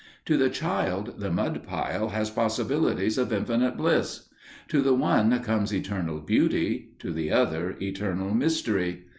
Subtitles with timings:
[0.25, 4.29] To the child, the mud pile has possibilities of infinite bliss.
[4.69, 9.03] To the one comes eternal beauty, to the other eternal mystery.